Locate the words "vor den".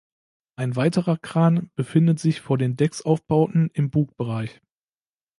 2.41-2.75